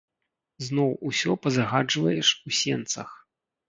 [0.67, 3.09] Зноў усё пазагаджваеш у сенцах.